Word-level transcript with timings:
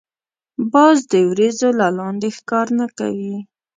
باز 0.73 0.97
د 1.11 1.13
وریځو 1.29 1.69
له 1.79 1.87
لاندی 1.97 2.29
ښکار 2.37 2.67
نه 2.79 2.87
کوي 2.97 3.35